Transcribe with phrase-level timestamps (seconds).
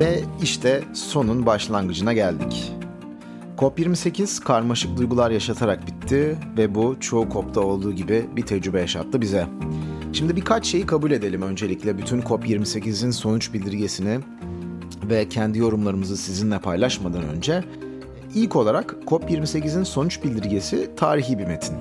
[0.00, 2.72] Ve işte sonun başlangıcına geldik.
[3.58, 9.46] COP28 karmaşık duygular yaşatarak bitti ve bu çoğu COP'ta olduğu gibi bir tecrübe yaşattı bize.
[10.12, 14.18] Şimdi birkaç şeyi kabul edelim öncelikle bütün COP28'in sonuç bildirgesini
[15.02, 17.64] ve kendi yorumlarımızı sizinle paylaşmadan önce.
[18.34, 21.76] İlk olarak COP28'in sonuç bildirgesi tarihi bir metin.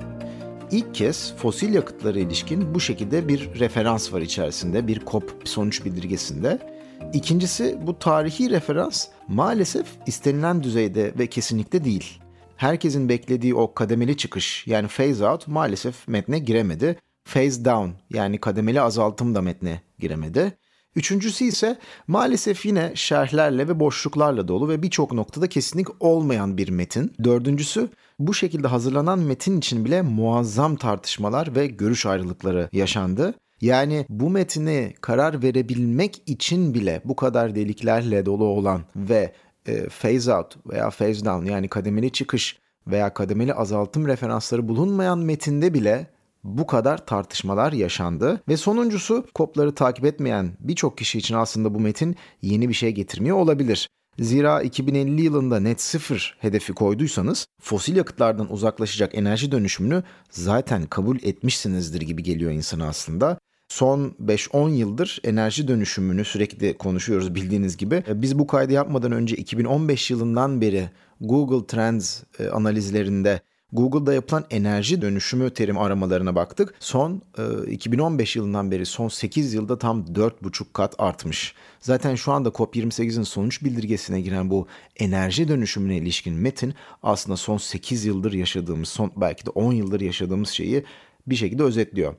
[0.72, 6.77] İlk kez fosil yakıtlara ilişkin bu şekilde bir referans var içerisinde bir COP sonuç bildirgesinde.
[7.18, 12.20] İkincisi bu tarihi referans maalesef istenilen düzeyde ve kesinlikle değil.
[12.58, 17.00] Herkesin beklediği o kademeli çıkış yani phase out maalesef metne giremedi.
[17.26, 20.58] Phase down yani kademeli azaltım da metne giremedi.
[20.96, 27.14] Üçüncüsü ise maalesef yine şerhlerle ve boşluklarla dolu ve birçok noktada kesinlik olmayan bir metin.
[27.24, 33.34] Dördüncüsü bu şekilde hazırlanan metin için bile muazzam tartışmalar ve görüş ayrılıkları yaşandı.
[33.62, 39.34] Yani bu metini karar verebilmek için bile bu kadar deliklerle dolu olan ve
[39.68, 45.74] e, phase out veya phase down yani kademeli çıkış veya kademeli azaltım referansları bulunmayan metinde
[45.74, 46.08] bile
[46.44, 48.42] bu kadar tartışmalar yaşandı.
[48.48, 53.38] Ve sonuncusu kopları takip etmeyen birçok kişi için aslında bu metin yeni bir şey getirmiyor
[53.38, 53.90] olabilir.
[54.20, 62.02] Zira 2050 yılında net sıfır hedefi koyduysanız fosil yakıtlardan uzaklaşacak enerji dönüşümünü zaten kabul etmişsinizdir
[62.02, 63.38] gibi geliyor insana aslında.
[63.68, 68.04] Son 5-10 yıldır enerji dönüşümünü sürekli konuşuyoruz bildiğiniz gibi.
[68.08, 70.90] E, biz bu kaydı yapmadan önce 2015 yılından beri
[71.22, 76.74] Google Trends e, analizlerinde Google'da yapılan enerji dönüşümü terim aramalarına baktık.
[76.80, 81.56] Son e, 2015 yılından beri son 8 yılda tam 4,5 kat artmış.
[81.80, 86.74] Zaten şu anda COP28'in sonuç bildirgesine giren bu enerji dönüşümüne ilişkin metin
[87.04, 90.84] aslında son 8 yıldır yaşadığımız, son belki de 10 yıldır yaşadığımız şeyi
[91.28, 92.16] bir şekilde özetliyor.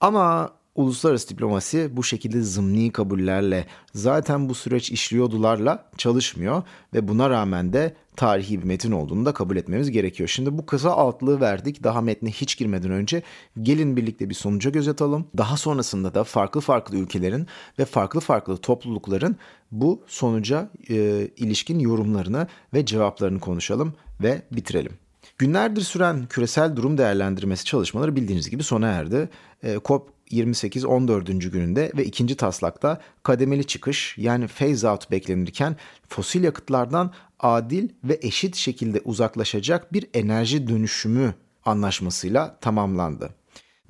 [0.00, 6.62] Ama Uluslararası diplomasi bu şekilde zımni kabullerle zaten bu süreç işliyordularla çalışmıyor
[6.94, 10.28] ve buna rağmen de tarihi bir metin olduğunu da kabul etmemiz gerekiyor.
[10.28, 11.84] Şimdi bu kısa altlığı verdik.
[11.84, 13.22] Daha metne hiç girmeden önce
[13.62, 15.26] gelin birlikte bir sonuca göz atalım.
[15.38, 17.46] Daha sonrasında da farklı farklı ülkelerin
[17.78, 19.36] ve farklı farklı toplulukların
[19.72, 24.92] bu sonuca e, ilişkin yorumlarını ve cevaplarını konuşalım ve bitirelim.
[25.38, 29.28] Günlerdir süren küresel durum değerlendirmesi çalışmaları bildiğiniz gibi sona erdi.
[29.62, 31.26] E, COP 28 14.
[31.26, 35.76] gününde ve ikinci taslakta kademeli çıkış yani phase out beklenirken
[36.08, 41.34] fosil yakıtlardan adil ve eşit şekilde uzaklaşacak bir enerji dönüşümü
[41.64, 43.41] anlaşmasıyla tamamlandı.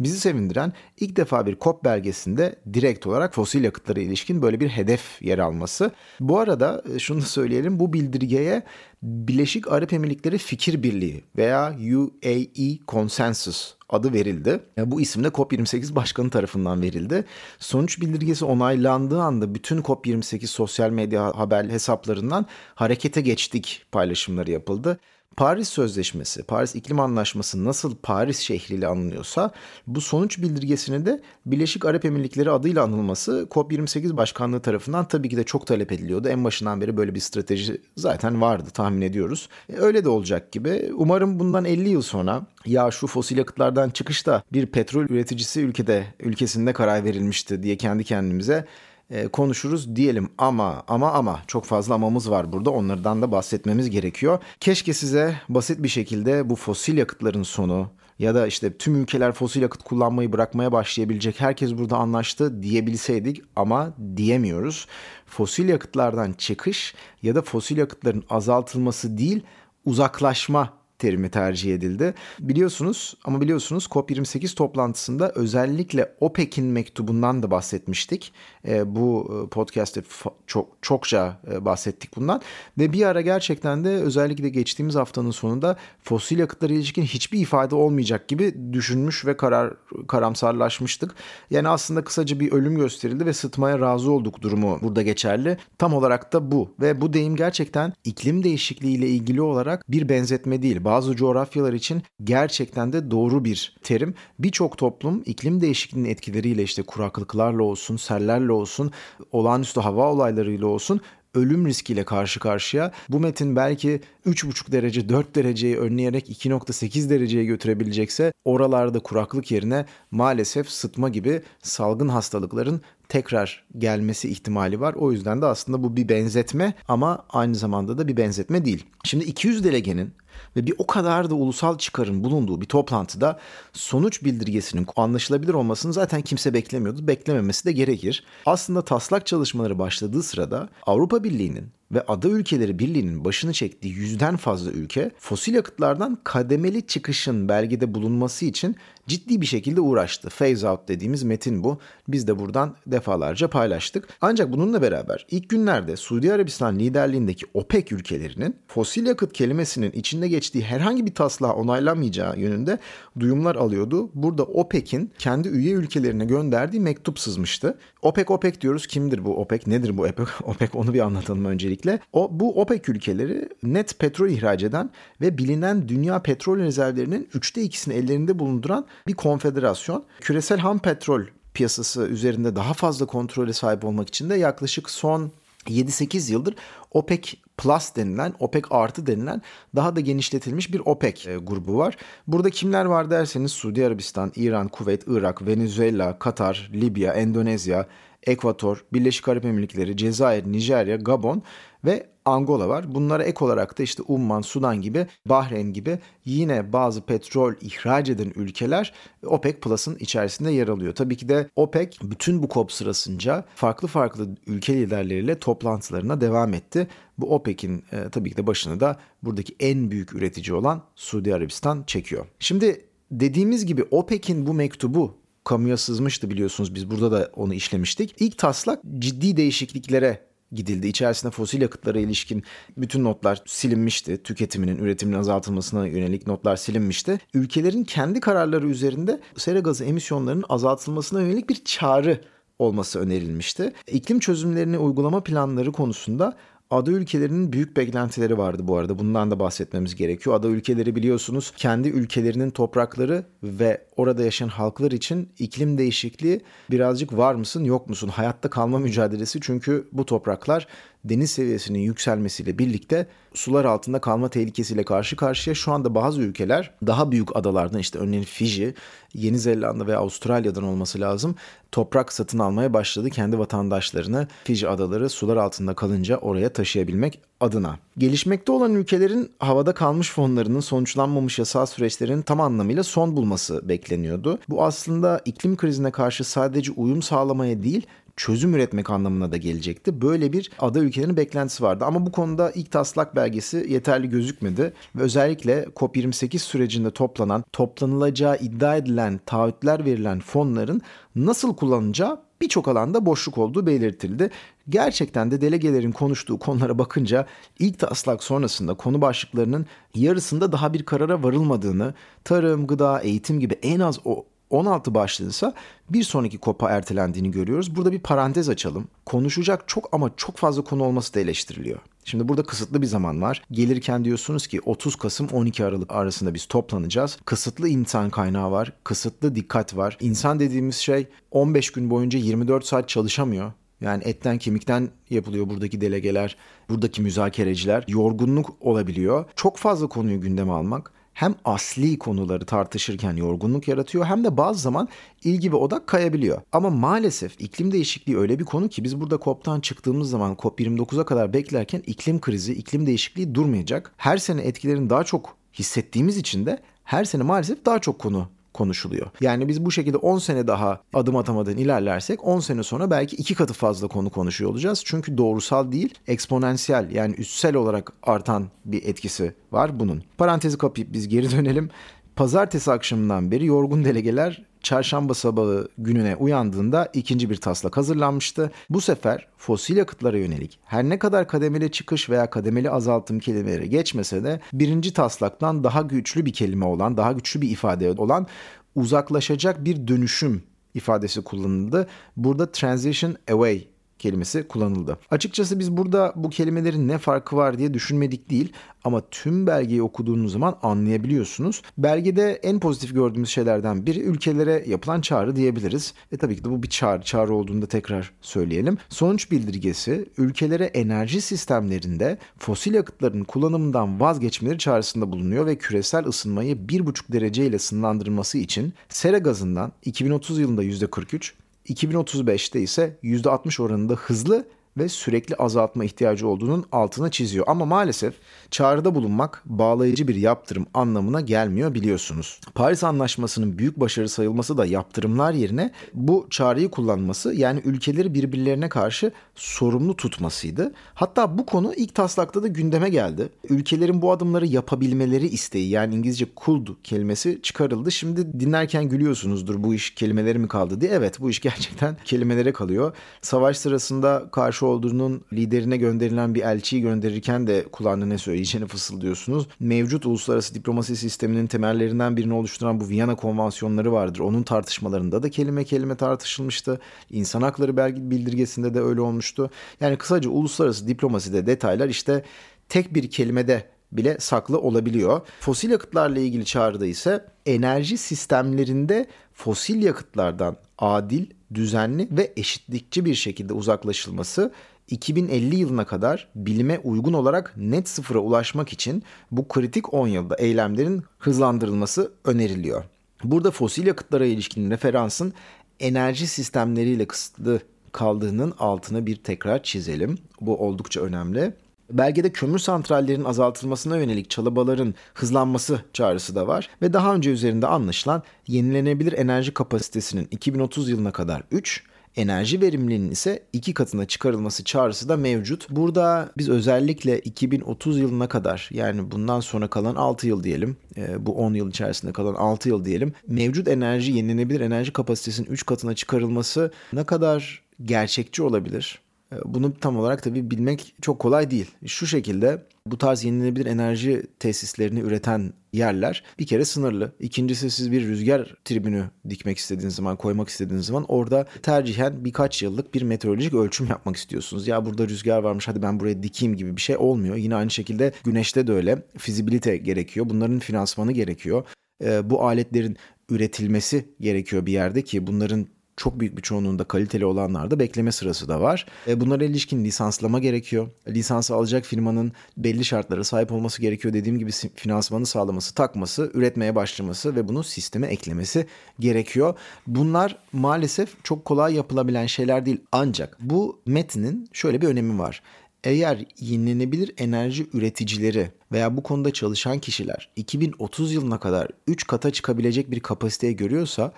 [0.04, 5.22] Bizi sevindiren ilk defa bir COP belgesinde direkt olarak fosil yakıtlara ilişkin böyle bir hedef
[5.22, 5.90] yer alması.
[6.20, 8.62] Bu arada e, şunu da söyleyelim bu bildirgeye
[9.02, 14.60] Birleşik Arap Emirlikleri Fikir Birliği veya UAE Consensus adı verildi.
[14.78, 17.24] Bu isim de COP28 başkanı tarafından verildi.
[17.58, 24.98] Sonuç bildirgesi onaylandığı anda bütün COP28 sosyal medya haber hesaplarından harekete geçtik paylaşımları yapıldı.
[25.36, 29.50] Paris Sözleşmesi, Paris İklim Anlaşması nasıl Paris şehriyle anılıyorsa
[29.86, 35.44] bu sonuç bildirgesini de Birleşik Arap Emirlikleri adıyla anılması COP28 başkanlığı tarafından tabii ki de
[35.44, 36.28] çok talep ediliyordu.
[36.28, 39.48] En başından beri böyle bir strateji zaten vardı tahmin ediyoruz.
[39.68, 40.90] E, öyle de olacak gibi.
[40.94, 46.72] Umarım bundan 50 yıl sonra ya şu fosil yakıtlardan çıkışta bir petrol üreticisi ülkede ülkesinde
[46.72, 48.66] karar verilmişti diye kendi kendimize
[49.12, 54.38] e, konuşuruz diyelim ama ama ama çok fazla amamız var burada onlardan da bahsetmemiz gerekiyor.
[54.60, 59.62] Keşke size basit bir şekilde bu fosil yakıtların sonu ya da işte tüm ülkeler fosil
[59.62, 64.86] yakıt kullanmayı bırakmaya başlayabilecek herkes burada anlaştı diyebilseydik ama diyemiyoruz.
[65.26, 69.42] Fosil yakıtlardan çıkış ya da fosil yakıtların azaltılması değil
[69.84, 72.14] uzaklaşma terimi tercih edildi.
[72.40, 78.32] Biliyorsunuz ama biliyorsunuz COP28 toplantısında özellikle OPEC'in mektubundan da bahsetmiştik.
[78.68, 80.02] E, bu e, podcast'te
[80.46, 82.40] çok çokça e, bahsettik bundan
[82.78, 88.28] ve bir ara gerçekten de özellikle geçtiğimiz haftanın sonunda fosil yakıtlara ilişkin hiçbir ifade olmayacak
[88.28, 89.74] gibi düşünmüş ve karar
[90.08, 91.14] karamsarlaşmıştık.
[91.50, 95.56] Yani aslında kısaca bir ölüm gösterildi ve sıtmaya razı olduk durumu burada geçerli.
[95.78, 100.62] Tam olarak da bu ve bu deyim gerçekten iklim değişikliği ile ilgili olarak bir benzetme
[100.62, 104.14] değil bazı coğrafyalar için gerçekten de doğru bir terim.
[104.38, 108.90] Birçok toplum iklim değişikliğinin etkileriyle işte kuraklıklarla olsun, sellerle olsun,
[109.32, 111.00] olağanüstü hava olaylarıyla olsun
[111.34, 112.92] ölüm riskiyle karşı karşıya.
[113.08, 120.70] Bu metin belki 3,5 derece 4 dereceyi önleyerek 2,8 dereceye götürebilecekse oralarda kuraklık yerine maalesef
[120.70, 124.94] sıtma gibi salgın hastalıkların tekrar gelmesi ihtimali var.
[124.94, 128.86] O yüzden de aslında bu bir benzetme ama aynı zamanda da bir benzetme değil.
[129.04, 130.12] Şimdi 200 delegenin
[130.56, 133.38] ve bir o kadar da ulusal çıkarın bulunduğu bir toplantıda
[133.72, 137.06] sonuç bildirgesinin anlaşılabilir olmasını zaten kimse beklemiyordu.
[137.06, 138.24] Beklememesi de gerekir.
[138.46, 144.70] Aslında taslak çalışmaları başladığı sırada Avrupa Birliği'nin ve ada ülkeleri birliğinin başını çektiği yüzden fazla
[144.70, 148.76] ülke fosil yakıtlardan kademeli çıkışın belgede bulunması için
[149.06, 150.28] ciddi bir şekilde uğraştı.
[150.28, 151.78] Phase out dediğimiz metin bu.
[152.08, 154.08] Biz de buradan defalarca paylaştık.
[154.20, 160.64] Ancak bununla beraber ilk günlerde Suudi Arabistan liderliğindeki OPEC ülkelerinin fosil yakıt kelimesinin içinde geçtiği
[160.64, 162.78] herhangi bir taslağı onaylanmayacağı yönünde
[163.20, 164.10] duyumlar alıyordu.
[164.14, 167.78] Burada OPEC'in kendi üye ülkelerine gönderdiği mektup sızmıştı.
[168.02, 168.86] OPEC OPEC diyoruz.
[168.86, 169.62] Kimdir bu OPEC?
[169.66, 170.28] Nedir bu OPEC?
[170.44, 171.98] OPEC onu bir anlatalım öncelikle.
[172.12, 174.90] O, bu OPEC ülkeleri net petrol ihraç eden
[175.20, 180.04] ve bilinen dünya petrol rezervlerinin üçte ikisini ellerinde bulunduran bir konfederasyon.
[180.20, 181.22] Küresel ham petrol
[181.54, 185.32] piyasası üzerinde daha fazla kontrole sahip olmak için de yaklaşık son
[185.66, 186.54] 7-8 yıldır
[186.90, 189.42] OPEC Plus denilen, OPEC artı denilen
[189.76, 191.96] daha da genişletilmiş bir OPEC e, grubu var.
[192.26, 197.86] Burada kimler var derseniz Suudi Arabistan, İran, Kuveyt, Irak, Venezuela, Katar, Libya, Endonezya,
[198.26, 201.42] Ekvator, Birleşik Arap Emirlikleri, Cezayir, Nijerya, Gabon
[201.84, 202.94] ve Angola var.
[202.94, 208.32] Bunlara ek olarak da işte Umman, Sudan gibi, Bahreyn gibi yine bazı petrol ihraç eden
[208.36, 208.92] ülkeler
[209.26, 210.94] OPEC Plus'ın içerisinde yer alıyor.
[210.94, 216.88] Tabii ki de OPEC bütün bu COP sırasınca farklı farklı ülke liderleriyle toplantılarına devam etti.
[217.18, 221.84] Bu OPEC'in e, tabii ki de başını da buradaki en büyük üretici olan Suudi Arabistan
[221.86, 222.26] çekiyor.
[222.38, 228.14] Şimdi dediğimiz gibi OPEC'in bu mektubu kamuya sızmıştı biliyorsunuz biz burada da onu işlemiştik.
[228.18, 230.86] İlk taslak ciddi değişikliklere gidildi.
[230.86, 232.42] İçerisinde fosil yakıtlara ilişkin
[232.76, 234.22] bütün notlar silinmişti.
[234.22, 237.18] Tüketiminin, üretiminin azaltılmasına yönelik notlar silinmişti.
[237.34, 242.20] Ülkelerin kendi kararları üzerinde sera gazı emisyonlarının azaltılmasına yönelik bir çağrı
[242.58, 243.72] olması önerilmişti.
[243.86, 246.36] İklim çözümlerini uygulama planları konusunda
[246.72, 248.98] Ada ülkelerinin büyük beklentileri vardı bu arada.
[248.98, 250.36] Bundan da bahsetmemiz gerekiyor.
[250.36, 256.40] Ada ülkeleri biliyorsunuz kendi ülkelerinin toprakları ve orada yaşayan halklar için iklim değişikliği
[256.70, 258.08] birazcık var mısın yok musun?
[258.08, 260.66] Hayatta kalma mücadelesi çünkü bu topraklar
[261.04, 265.54] deniz seviyesinin yükselmesiyle birlikte sular altında kalma tehlikesiyle karşı karşıya.
[265.54, 268.74] Şu anda bazı ülkeler daha büyük adalardan işte örneğin Fiji,
[269.14, 271.36] Yeni Zelanda ve Avustralya'dan olması lazım
[271.72, 277.78] toprak satın almaya başladı kendi vatandaşlarını Fiji adaları sular altında kalınca oraya taşıyabilmek adına.
[277.98, 284.38] Gelişmekte olan ülkelerin havada kalmış fonlarının sonuçlanmamış yasal süreçlerin tam anlamıyla son bulması bekleniyordu.
[284.48, 290.02] Bu aslında iklim krizine karşı sadece uyum sağlamaya değil çözüm üretmek anlamına da gelecekti.
[290.02, 291.84] Böyle bir ada ülkelerinin beklentisi vardı.
[291.84, 294.72] Ama bu konuda ilk taslak belgesi yeterli gözükmedi.
[294.96, 300.82] Ve özellikle COP28 sürecinde toplanan, toplanılacağı iddia edilen, taahhütler verilen fonların
[301.16, 304.30] nasıl kullanılacağı birçok alanda boşluk olduğu belirtildi.
[304.68, 307.26] Gerçekten de delegelerin konuştuğu konulara bakınca
[307.58, 311.94] ilk taslak sonrasında konu başlıklarının yarısında daha bir karara varılmadığını,
[312.24, 315.54] tarım, gıda, eğitim gibi en az o 16 başlığıysa
[315.90, 317.76] bir sonraki kopa ertelendiğini görüyoruz.
[317.76, 318.88] Burada bir parantez açalım.
[319.06, 321.78] Konuşacak çok ama çok fazla konu olması da eleştiriliyor.
[322.04, 323.42] Şimdi burada kısıtlı bir zaman var.
[323.50, 327.18] Gelirken diyorsunuz ki 30 Kasım 12 Aralık arasında biz toplanacağız.
[327.24, 329.96] Kısıtlı insan kaynağı var, kısıtlı dikkat var.
[330.00, 333.52] İnsan dediğimiz şey 15 gün boyunca 24 saat çalışamıyor.
[333.80, 336.36] Yani etten kemikten yapılıyor buradaki delegeler,
[336.68, 337.84] buradaki müzakereciler.
[337.88, 339.24] Yorgunluk olabiliyor.
[339.36, 344.88] Çok fazla konuyu gündeme almak hem asli konuları tartışırken yorgunluk yaratıyor hem de bazı zaman
[345.24, 346.40] ilgi ve odak kayabiliyor.
[346.52, 351.32] Ama maalesef iklim değişikliği öyle bir konu ki biz burada COP'tan çıktığımız zaman COP29'a kadar
[351.32, 353.92] beklerken iklim krizi, iklim değişikliği durmayacak.
[353.96, 359.06] Her sene etkilerini daha çok hissettiğimiz için de her sene maalesef daha çok konu konuşuluyor.
[359.20, 363.34] Yani biz bu şekilde 10 sene daha adım atamadan ilerlersek 10 sene sonra belki iki
[363.34, 364.82] katı fazla konu konuşuyor olacağız.
[364.84, 370.02] Çünkü doğrusal değil, eksponansiyel yani üstsel olarak artan bir etkisi var bunun.
[370.18, 371.70] Parantezi kapayıp biz geri dönelim.
[372.16, 378.50] Pazartesi akşamından beri yorgun delegeler çarşamba sabahı gününe uyandığında ikinci bir taslak hazırlanmıştı.
[378.70, 384.24] Bu sefer fosil yakıtlara yönelik her ne kadar kademeli çıkış veya kademeli azaltım kelimeleri geçmese
[384.24, 388.26] de birinci taslaktan daha güçlü bir kelime olan, daha güçlü bir ifade olan
[388.74, 390.42] uzaklaşacak bir dönüşüm
[390.74, 391.86] ifadesi kullanıldı.
[392.16, 393.71] Burada transition away
[394.02, 394.98] kelimesi kullanıldı.
[395.10, 398.52] Açıkçası biz burada bu kelimelerin ne farkı var diye düşünmedik değil
[398.84, 401.62] ama tüm belgeyi okuduğunuz zaman anlayabiliyorsunuz.
[401.78, 405.94] Belgede en pozitif gördüğümüz şeylerden biri ülkelere yapılan çağrı diyebiliriz.
[406.12, 407.02] E tabii ki de bu bir çağrı.
[407.02, 408.78] Çağrı olduğunda tekrar söyleyelim.
[408.88, 417.12] Sonuç bildirgesi ülkelere enerji sistemlerinde fosil yakıtların kullanımından vazgeçmeleri çağrısında bulunuyor ve küresel ısınmayı 1,5
[417.12, 421.32] derece ile sınırlandırılması için sera gazından 2030 yılında %43,
[421.66, 427.44] 2035'te ise %60 oranında hızlı ve sürekli azaltma ihtiyacı olduğunun altına çiziyor.
[427.48, 428.14] Ama maalesef
[428.50, 432.40] çağrıda bulunmak bağlayıcı bir yaptırım anlamına gelmiyor biliyorsunuz.
[432.54, 439.12] Paris Anlaşması'nın büyük başarı sayılması da yaptırımlar yerine bu çağrıyı kullanması yani ülkeleri birbirlerine karşı
[439.34, 440.72] sorumlu tutmasıydı.
[440.94, 443.28] Hatta bu konu ilk taslakta da gündeme geldi.
[443.48, 447.92] Ülkelerin bu adımları yapabilmeleri isteği yani İngilizce could kelimesi çıkarıldı.
[447.92, 450.90] Şimdi dinlerken gülüyorsunuzdur bu iş kelimeleri mi kaldı diye.
[450.90, 452.96] Evet bu iş gerçekten kelimelere kalıyor.
[453.22, 459.48] Savaş sırasında karşı olduğunun liderine gönderilen bir elçiyi gönderirken de kulağına ne söyleyeceğini fısıldıyorsunuz.
[459.60, 464.20] Mevcut uluslararası diplomasi sisteminin temellerinden birini oluşturan bu Viyana konvansiyonları vardır.
[464.20, 466.80] Onun tartışmalarında da kelime kelime tartışılmıştı.
[467.10, 467.76] İnsan hakları
[468.10, 469.50] bildirgesinde de öyle olmuştu.
[469.80, 472.24] Yani kısaca uluslararası diplomaside detaylar işte
[472.68, 475.20] tek bir kelimede bile saklı olabiliyor.
[475.40, 483.52] Fosil yakıtlarla ilgili çağrıda ise enerji sistemlerinde fosil yakıtlardan adil, düzenli ve eşitlikçi bir şekilde
[483.52, 484.52] uzaklaşılması
[484.88, 491.02] 2050 yılına kadar bilime uygun olarak net sıfıra ulaşmak için bu kritik 10 yılda eylemlerin
[491.18, 492.84] hızlandırılması öneriliyor.
[493.24, 495.32] Burada fosil yakıtlara ilişkin referansın
[495.80, 497.60] enerji sistemleriyle kısıtlı
[497.92, 500.18] kaldığının altını bir tekrar çizelim.
[500.40, 501.54] Bu oldukça önemli.
[501.92, 508.22] Belgede kömür santrallerinin azaltılmasına yönelik çalışmaların hızlanması çağrısı da var ve daha önce üzerinde anlaşılan
[508.46, 511.84] yenilenebilir enerji kapasitesinin 2030 yılına kadar 3,
[512.16, 515.70] enerji verimliliğinin ise iki katına çıkarılması çağrısı da mevcut.
[515.70, 521.34] Burada biz özellikle 2030 yılına kadar yani bundan sonra kalan 6 yıl diyelim e, bu
[521.34, 526.70] 10 yıl içerisinde kalan 6 yıl diyelim mevcut enerji yenilenebilir enerji kapasitesinin 3 katına çıkarılması
[526.92, 528.98] ne kadar gerçekçi olabilir?
[529.32, 531.70] Ee, bunu tam olarak tabii bilmek çok kolay değil.
[531.86, 537.12] Şu şekilde bu tarz yenilenebilir enerji tesislerini üreten yerler bir kere sınırlı.
[537.20, 542.94] İkincisi siz bir rüzgar tribünü dikmek istediğiniz zaman, koymak istediğiniz zaman orada tercihen birkaç yıllık
[542.94, 544.68] bir meteorolojik ölçüm yapmak istiyorsunuz.
[544.68, 547.36] Ya burada rüzgar varmış hadi ben buraya dikeyim gibi bir şey olmuyor.
[547.36, 549.02] Yine aynı şekilde güneşte de öyle.
[549.18, 550.28] Fizibilite gerekiyor.
[550.28, 551.64] Bunların finansmanı gerekiyor.
[552.04, 552.96] Ee, bu aletlerin
[553.30, 558.60] üretilmesi gerekiyor bir yerde ki bunların çok büyük bir çoğunluğunda kaliteli olanlarda bekleme sırası da
[558.60, 558.86] var.
[559.08, 560.88] E, bunlara ilişkin lisanslama gerekiyor.
[561.08, 564.14] Lisansı alacak firmanın belli şartlara sahip olması gerekiyor.
[564.14, 568.66] Dediğim gibi finansmanı sağlaması, takması, üretmeye başlaması ve bunu sisteme eklemesi
[569.00, 569.54] gerekiyor.
[569.86, 572.80] Bunlar maalesef çok kolay yapılabilen şeyler değil.
[572.92, 575.42] Ancak bu metnin şöyle bir önemi var.
[575.84, 582.90] Eğer yenilenebilir enerji üreticileri veya bu konuda çalışan kişiler 2030 yılına kadar 3 kata çıkabilecek
[582.90, 584.12] bir kapasiteyi görüyorsa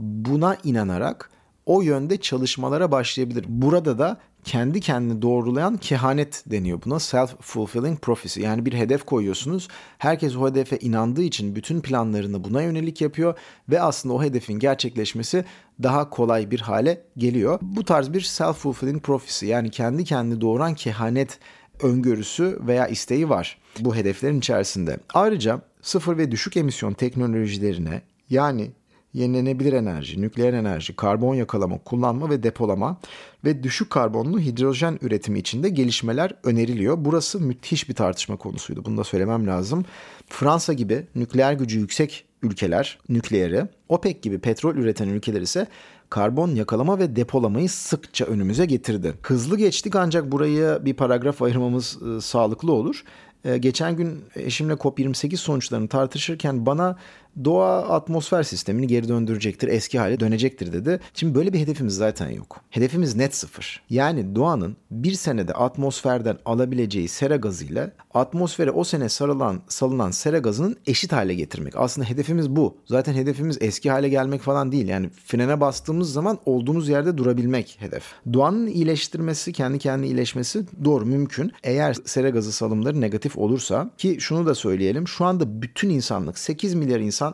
[0.00, 1.30] buna inanarak
[1.66, 3.44] o yönde çalışmalara başlayabilir.
[3.48, 6.94] Burada da kendi kendini doğrulayan kehanet deniyor buna.
[6.94, 8.40] Self-fulfilling prophecy.
[8.40, 9.68] Yani bir hedef koyuyorsunuz.
[9.98, 13.38] Herkes o hedefe inandığı için bütün planlarını buna yönelik yapıyor
[13.68, 15.44] ve aslında o hedefin gerçekleşmesi
[15.82, 17.58] daha kolay bir hale geliyor.
[17.62, 21.38] Bu tarz bir self-fulfilling prophecy yani kendi kendini doğuran kehanet
[21.82, 24.96] öngörüsü veya isteği var bu hedeflerin içerisinde.
[25.14, 28.70] Ayrıca sıfır ve düşük emisyon teknolojilerine yani
[29.14, 32.96] yenilenebilir enerji, nükleer enerji, karbon yakalama, kullanma ve depolama
[33.44, 36.96] ve düşük karbonlu hidrojen üretimi içinde gelişmeler öneriliyor.
[36.98, 38.84] Burası müthiş bir tartışma konusuydu.
[38.84, 39.84] Bunu da söylemem lazım.
[40.28, 45.66] Fransa gibi nükleer gücü yüksek ülkeler nükleeri, OPEC gibi petrol üreten ülkeler ise
[46.10, 49.14] karbon yakalama ve depolamayı sıkça önümüze getirdi.
[49.22, 53.04] Hızlı geçtik ancak burayı bir paragraf ayırmamız e, sağlıklı olur.
[53.44, 56.96] E, geçen gün eşimle COP28 sonuçlarını tartışırken bana
[57.44, 61.00] doğa atmosfer sistemini geri döndürecektir, eski hale dönecektir dedi.
[61.14, 62.60] Şimdi böyle bir hedefimiz zaten yok.
[62.70, 63.82] Hedefimiz net sıfır.
[63.90, 70.76] Yani doğanın bir senede atmosferden alabileceği sera gazıyla atmosfere o sene sarılan, salınan sera gazının
[70.86, 71.76] eşit hale getirmek.
[71.76, 72.76] Aslında hedefimiz bu.
[72.86, 74.88] Zaten hedefimiz eski hale gelmek falan değil.
[74.88, 78.04] Yani frene bastığımız zaman olduğumuz yerde durabilmek hedef.
[78.32, 81.52] Doğanın iyileştirmesi, kendi kendine iyileşmesi doğru mümkün.
[81.62, 85.08] Eğer sera gazı salımları negatif olursa ki şunu da söyleyelim.
[85.08, 87.29] Şu anda bütün insanlık 8 milyar insan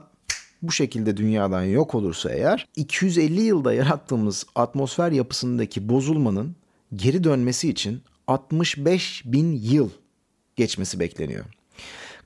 [0.69, 6.57] bu şekilde dünyadan yok olursa eğer 250 yılda yarattığımız atmosfer yapısındaki bozulmanın
[6.97, 9.91] geri dönmesi için 65 bin yıl
[10.57, 11.45] geçmesi bekleniyor.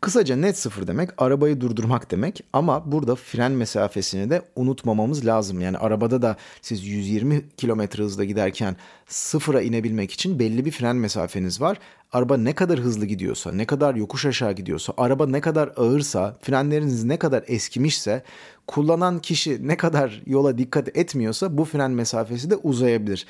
[0.01, 5.61] Kısaca net sıfır demek arabayı durdurmak demek ama burada fren mesafesini de unutmamamız lazım.
[5.61, 8.77] Yani arabada da siz 120 km hızla giderken
[9.07, 11.79] sıfıra inebilmek için belli bir fren mesafeniz var.
[12.13, 17.05] Araba ne kadar hızlı gidiyorsa, ne kadar yokuş aşağı gidiyorsa, araba ne kadar ağırsa, frenleriniz
[17.05, 18.23] ne kadar eskimişse,
[18.67, 23.27] kullanan kişi ne kadar yola dikkat etmiyorsa bu fren mesafesi de uzayabilir.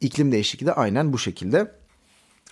[0.00, 1.72] İklim değişikliği de aynen bu şekilde.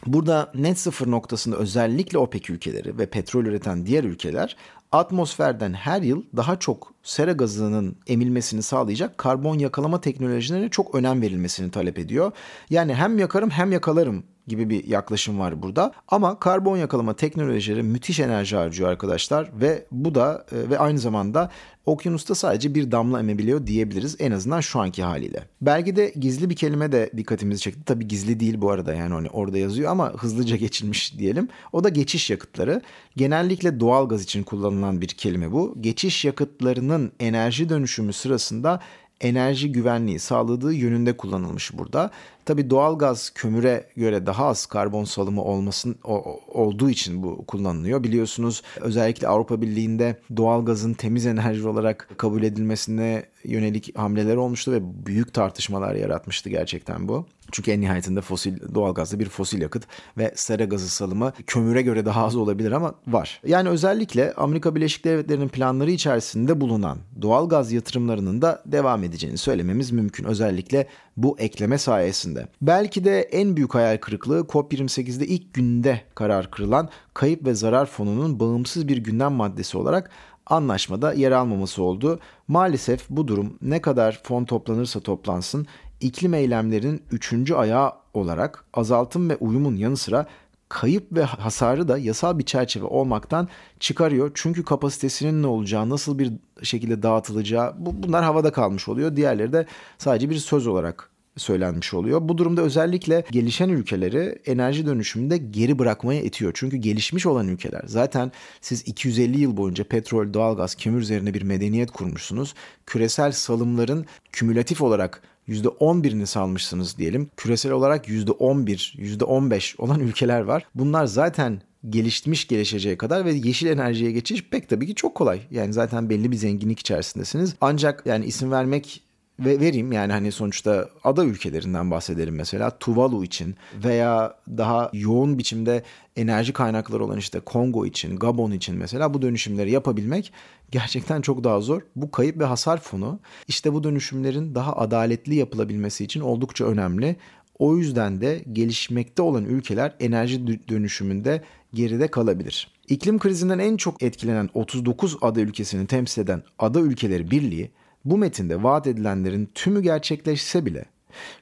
[0.07, 4.57] Burada net sıfır noktasında özellikle OPEC ülkeleri ve petrol üreten diğer ülkeler
[4.93, 11.71] atmosferden her yıl daha çok sera gazının emilmesini sağlayacak karbon yakalama teknolojilerine çok önem verilmesini
[11.71, 12.33] talep ediyor.
[12.71, 15.93] Yani hem yakarım hem yakalarım gibi bir yaklaşım var burada.
[16.09, 21.51] Ama karbon yakalama teknolojileri müthiş enerji harcıyor arkadaşlar ve bu da e, ve aynı zamanda
[21.87, 25.49] okyanusta sadece bir damla emebiliyor diyebiliriz en azından şu anki haliyle.
[25.61, 27.85] Belgede gizli bir kelime de dikkatimizi çekti.
[27.85, 31.49] Tabi gizli değil bu arada yani hani orada yazıyor ama hızlıca geçilmiş diyelim.
[31.73, 32.83] O da geçiş yakıtları.
[33.17, 35.75] Genellikle doğal gaz için kullanılan bir kelime bu.
[35.81, 38.81] Geçiş yakıtlarının enerji dönüşümü sırasında
[39.21, 42.11] enerji güvenliği sağladığı yönünde kullanılmış burada.
[42.47, 48.05] Tabi doğalgaz kömüre göre daha az karbon salımı olmasın o, olduğu için bu kullanılıyor.
[48.05, 55.35] Biliyorsunuz özellikle Avrupa Birliği'nde doğalgazın temiz enerji olarak kabul edilmesine yönelik hamleler olmuştu ve büyük
[55.35, 57.27] tartışmalar yaratmıştı gerçekten bu.
[57.53, 59.83] Çünkü en nihayetinde fosil doğalgazda bir fosil yakıt
[60.19, 63.41] ve sera gazı salımı kömüre göre daha az olabilir ama var.
[63.47, 70.25] Yani özellikle Amerika Birleşik Devletleri'nin planları içerisinde bulunan doğalgaz yatırımlarının da devam edeceğini söylememiz mümkün.
[70.25, 70.87] Özellikle
[71.17, 72.36] bu ekleme sayesinde.
[72.63, 78.41] Belki de en büyük hayal kırıklığı COP28'de ilk günde karar kırılan kayıp ve zarar fonunun
[78.41, 80.11] bağımsız bir gündem maddesi olarak
[80.47, 82.21] anlaşmada yer almaması oldu.
[82.49, 85.67] Maalesef bu durum ne kadar fon toplanırsa toplansın
[86.01, 90.27] iklim eylemlerinin üçüncü ayağı olarak azaltım ve uyumun yanı sıra
[90.69, 93.49] kayıp ve hasarı da yasal bir çerçeve olmaktan
[93.81, 94.31] çıkarıyor.
[94.35, 99.17] Çünkü kapasitesinin ne olacağı, nasıl bir şekilde dağıtılacağı bu, bunlar havada kalmış oluyor.
[99.17, 99.67] Diğerleri de
[99.99, 102.29] sadece bir söz olarak söylenmiş oluyor.
[102.29, 106.53] Bu durumda özellikle gelişen ülkeleri enerji dönüşümünde geri bırakmaya itiyor.
[106.55, 111.91] Çünkü gelişmiş olan ülkeler zaten siz 250 yıl boyunca petrol, doğalgaz, kömür üzerine bir medeniyet
[111.91, 112.55] kurmuşsunuz.
[112.87, 117.31] Küresel salımların kümülatif olarak %11'ini salmışsınız diyelim.
[117.37, 120.67] Küresel olarak %11, %15 olan ülkeler var.
[120.75, 125.41] Bunlar zaten gelişmiş gelişeceği kadar ve yeşil enerjiye geçiş pek tabii ki çok kolay.
[125.51, 127.55] Yani zaten belli bir zenginlik içerisindesiniz.
[127.61, 129.03] Ancak yani isim vermek
[129.41, 135.83] ve vereyim yani hani sonuçta ada ülkelerinden bahsedelim mesela Tuvalu için veya daha yoğun biçimde
[136.17, 140.33] enerji kaynakları olan işte Kongo için, Gabon için mesela bu dönüşümleri yapabilmek
[140.71, 141.83] gerçekten çok daha zor.
[141.97, 147.17] Bu kayıp ve hasar fonu işte bu dönüşümlerin daha adaletli yapılabilmesi için oldukça önemli.
[147.59, 151.43] O yüzden de gelişmekte olan ülkeler enerji dönüşümünde
[151.75, 152.69] geride kalabilir.
[152.89, 157.71] İklim krizinden en çok etkilenen 39 ada ülkesini temsil eden Ada Ülkeleri Birliği
[158.07, 160.85] bu metinde vaat edilenlerin tümü gerçekleşse bile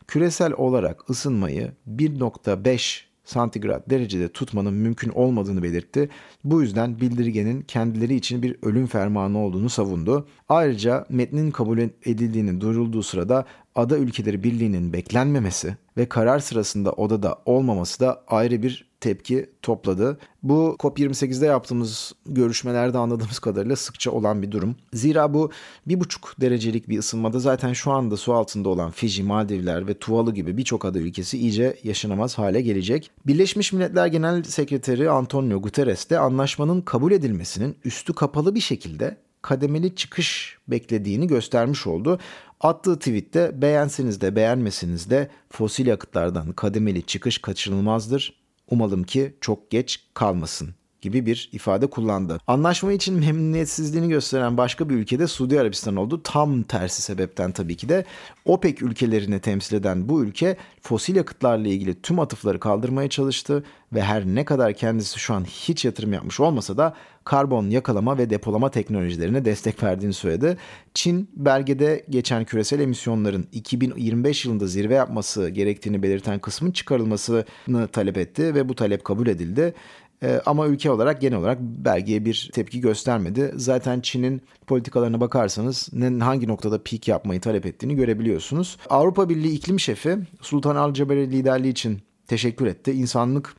[0.07, 6.09] küresel olarak ısınmayı 1.5 santigrat derecede tutmanın mümkün olmadığını belirtti.
[6.44, 10.29] Bu yüzden bildirgenin kendileri için bir ölüm fermanı olduğunu savundu.
[10.48, 18.00] Ayrıca metnin kabul edildiğini duyurulduğu sırada Ada Ülkeleri Birliği'nin beklenmemesi ve karar sırasında odada olmaması
[18.00, 20.18] da ayrı bir tepki topladı.
[20.42, 24.76] Bu COP28'de yaptığımız görüşmelerde anladığımız kadarıyla sıkça olan bir durum.
[24.92, 25.50] Zira bu
[25.86, 30.34] bir buçuk derecelik bir ısınmada zaten şu anda su altında olan Fiji, Maldivler ve Tuvalu
[30.34, 33.10] gibi birçok ada ülkesi iyice yaşanamaz hale gelecek.
[33.26, 39.94] Birleşmiş Milletler Genel Sekreteri Antonio Guterres de anlaşmanın kabul edilmesinin üstü kapalı bir şekilde kademeli
[39.94, 42.18] çıkış beklediğini göstermiş oldu.
[42.60, 48.43] Attığı tweette beğenseniz de beğenmeseniz de fosil yakıtlardan kademeli çıkış kaçınılmazdır.
[48.74, 52.38] Umalım ki çok geç kalmasın gibi bir ifade kullandı.
[52.46, 56.20] Anlaşma için memnuniyetsizliğini gösteren başka bir ülkede Suudi Arabistan oldu.
[56.24, 58.04] Tam tersi sebepten tabii ki de
[58.44, 64.26] OPEC ülkelerini temsil eden bu ülke fosil yakıtlarla ilgili tüm atıfları kaldırmaya çalıştı ve her
[64.26, 69.44] ne kadar kendisi şu an hiç yatırım yapmış olmasa da karbon yakalama ve depolama teknolojilerine
[69.44, 70.56] destek verdiğini söyledi.
[70.94, 78.54] Çin belgede geçen küresel emisyonların 2025 yılında zirve yapması gerektiğini belirten kısmın çıkarılmasını talep etti
[78.54, 79.74] ve bu talep kabul edildi.
[80.22, 83.53] Ee, ama ülke olarak genel olarak belgeye bir tepki göstermedi.
[83.57, 85.88] Zaten Çin'in politikalarına bakarsanız
[86.20, 88.77] hangi noktada peak yapmayı talep ettiğini görebiliyorsunuz.
[88.90, 92.92] Avrupa Birliği iklim şefi Sultan Al Jaber liderliği için teşekkür etti.
[92.92, 93.55] İnsanlık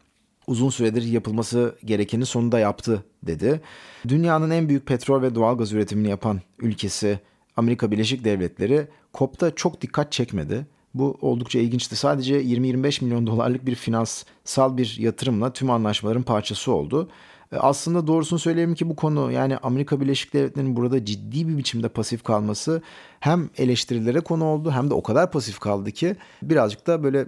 [0.47, 3.61] uzun süredir yapılması gerekeni sonunda yaptı dedi.
[4.07, 7.19] Dünyanın en büyük petrol ve doğal gaz üretimini yapan ülkesi
[7.57, 10.65] Amerika Birleşik Devletleri COP'ta çok dikkat çekmedi.
[10.95, 11.95] Bu oldukça ilginçti.
[11.95, 17.09] Sadece 20-25 milyon dolarlık bir finansal bir yatırımla tüm anlaşmaların parçası oldu.
[17.51, 21.89] E, aslında doğrusunu söyleyeyim ki bu konu yani Amerika Birleşik Devletleri'nin burada ciddi bir biçimde
[21.89, 22.81] pasif kalması
[23.19, 27.25] hem eleştirilere konu oldu hem de o kadar pasif kaldı ki birazcık da böyle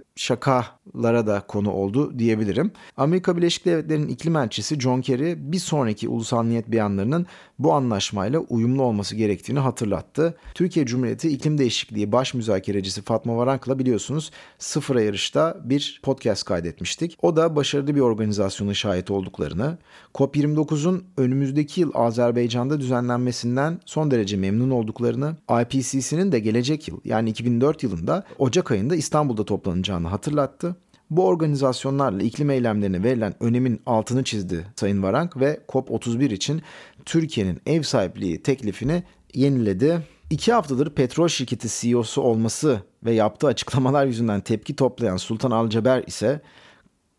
[0.88, 2.72] şakalara da konu oldu diyebilirim.
[2.96, 7.26] Amerika Birleşik Devletleri'nin iklim elçisi John Kerry bir sonraki ulusal niyet beyanlarının
[7.58, 10.34] bu anlaşmayla uyumlu olması gerektiğini hatırlattı.
[10.54, 17.18] Türkiye Cumhuriyeti İklim Değişikliği Baş Müzakerecisi Fatma Varank'la biliyorsunuz sıfıra yarışta bir podcast kaydetmiştik.
[17.22, 19.78] O da başarılı bir organizasyona şahit olduklarını,
[20.14, 27.82] COP29'un önümüzdeki yıl Azerbaycan'da düzenlenmesinden son derece memnun olduklarını, IPCC'nin de gelecek yıl yani 2004
[27.82, 30.76] yılında Ocak ayında İstanbul'da toplanacağını hatırlattı.
[31.10, 36.62] Bu organizasyonlarla iklim eylemlerine verilen önemin altını çizdi Sayın Varank ve COP31 için
[37.04, 39.02] Türkiye'nin ev sahipliği teklifini
[39.34, 40.02] yeniledi.
[40.30, 46.40] İki haftadır petrol şirketi CEO'su olması ve yaptığı açıklamalar yüzünden tepki toplayan Sultan Alcaber ise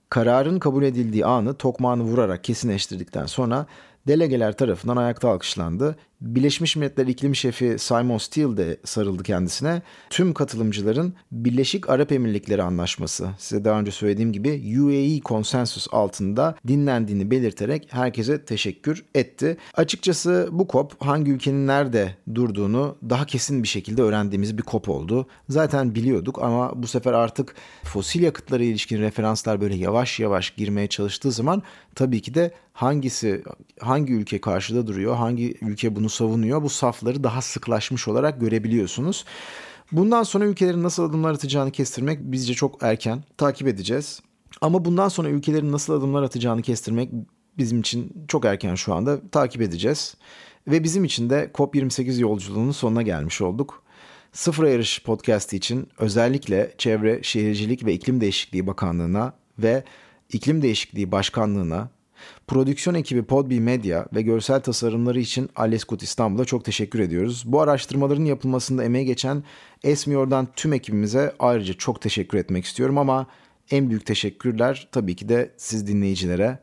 [0.09, 3.65] kararın kabul edildiği anı tokmağını vurarak kesinleştirdikten sonra
[4.07, 5.95] delegeler tarafından ayakta alkışlandı.
[6.21, 9.81] Birleşmiş Milletler İklim Şefi Simon Steele de sarıldı kendisine.
[10.09, 17.31] Tüm katılımcıların Birleşik Arap Emirlikleri Anlaşması, size daha önce söylediğim gibi UAE konsensus altında dinlendiğini
[17.31, 19.57] belirterek herkese teşekkür etti.
[19.73, 25.27] Açıkçası bu COP hangi ülkenin nerede durduğunu daha kesin bir şekilde öğrendiğimiz bir COP oldu.
[25.49, 31.31] Zaten biliyorduk ama bu sefer artık fosil yakıtlara ilişkin referanslar böyle yavaş yavaş girmeye çalıştığı
[31.31, 31.63] zaman
[31.95, 33.43] tabii ki de hangisi
[33.79, 39.25] hangi ülke karşıda duruyor, hangi ülke bunu savunuyor bu safları daha sıklaşmış olarak görebiliyorsunuz.
[39.91, 43.23] Bundan sonra ülkelerin nasıl adımlar atacağını kestirmek bizce çok erken.
[43.37, 44.21] Takip edeceğiz.
[44.61, 47.09] Ama bundan sonra ülkelerin nasıl adımlar atacağını kestirmek
[47.57, 49.29] bizim için çok erken şu anda.
[49.31, 50.15] Takip edeceğiz.
[50.67, 53.83] Ve bizim için de COP28 yolculuğunun sonuna gelmiş olduk.
[54.33, 59.83] Sıfır Yarış Podcast için özellikle Çevre, Şehircilik ve İklim Değişikliği Bakanlığı'na ve
[60.33, 61.89] İklim Değişikliği Başkanlığı'na
[62.49, 67.43] Prodüksiyon ekibi Podbi Media ve görsel tasarımları için Aleskut İstanbul'a çok teşekkür ediyoruz.
[67.45, 69.43] Bu araştırmaların yapılmasında emeği geçen
[69.83, 73.27] Esmiyor'dan tüm ekibimize ayrıca çok teşekkür etmek istiyorum ama
[73.71, 76.59] en büyük teşekkürler tabii ki de siz dinleyicilere.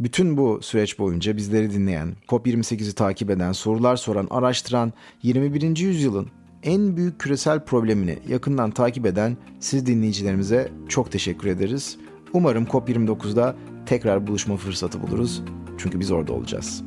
[0.00, 5.76] Bütün bu süreç boyunca bizleri dinleyen, COP28'i takip eden, sorular soran, araştıran, 21.
[5.76, 6.28] yüzyılın
[6.62, 11.98] en büyük küresel problemini yakından takip eden siz dinleyicilerimize çok teşekkür ederiz.
[12.32, 15.42] Umarım COP29'da tekrar buluşma fırsatı buluruz.
[15.78, 16.84] Çünkü biz orada olacağız.